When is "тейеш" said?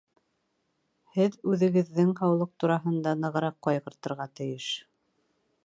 4.41-4.75